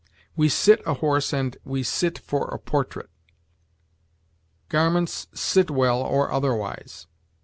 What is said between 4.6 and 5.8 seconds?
Garments sit